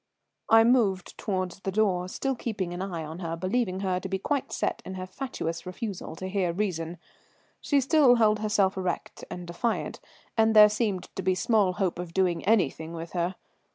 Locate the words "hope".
11.73-11.99